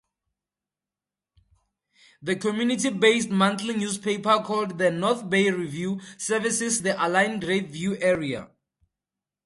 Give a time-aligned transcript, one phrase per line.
[2.23, 8.49] The community-based monthly newspaper called the "North Bay Review", services the Allyn-Grapeview area.